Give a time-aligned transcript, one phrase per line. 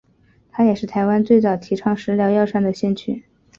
[0.51, 3.23] 他也是台湾最早提倡食疗药膳的先驱。